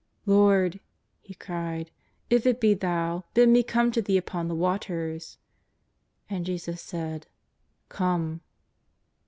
"Lord," 0.25 0.79
he 1.21 1.35
cried,'' 1.35 1.91
if 2.31 2.47
it 2.47 2.57
l)e 2.63 2.73
Thou, 2.73 3.23
bid 3.35 3.49
me 3.49 3.61
come 3.61 3.91
to 3.91 4.01
Thee 4.01 4.17
upon 4.17 4.47
the 4.47 4.55
waters." 4.55 5.37
And 6.27 6.43
Jesus 6.43 6.81
said:'' 6.81 7.27
Come 7.89 8.41